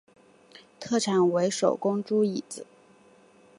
[0.79, 2.65] 特产为手工猪胰子。